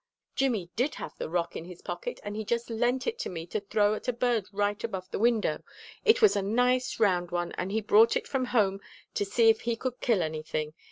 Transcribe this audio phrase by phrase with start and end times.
[0.33, 3.45] "Jimmy did have the rock in his pocket, and he just lent it to me
[3.45, 5.61] to throw at a bird right above the window.
[6.03, 8.81] It was a nice round one, and he brought it from home
[9.13, 10.73] to see if he could kill anything.